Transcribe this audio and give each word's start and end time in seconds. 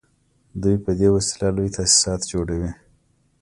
دوی 0.61 0.75
په 0.83 0.91
دې 0.99 1.07
وسیله 1.15 1.49
لوی 1.55 1.69
تاسیسات 1.77 2.21
جوړوي 2.31 2.71